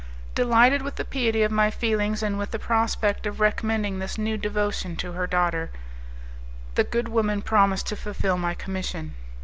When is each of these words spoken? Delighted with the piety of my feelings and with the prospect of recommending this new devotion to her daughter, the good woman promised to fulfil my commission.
Delighted 0.33 0.81
with 0.81 0.95
the 0.95 1.05
piety 1.05 1.43
of 1.43 1.51
my 1.51 1.69
feelings 1.69 2.23
and 2.23 2.39
with 2.39 2.49
the 2.49 2.57
prospect 2.57 3.27
of 3.27 3.39
recommending 3.39 3.99
this 3.99 4.17
new 4.17 4.35
devotion 4.35 4.95
to 4.95 5.11
her 5.11 5.27
daughter, 5.27 5.69
the 6.73 6.83
good 6.83 7.07
woman 7.07 7.43
promised 7.43 7.85
to 7.89 7.95
fulfil 7.95 8.35
my 8.35 8.55
commission. 8.55 9.13